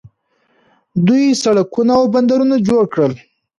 دوی 1.07 1.25
سړکونه 1.43 1.91
او 1.99 2.03
بندرونه 2.13 2.55
جوړ 2.67 2.83
کړل. 2.93 3.13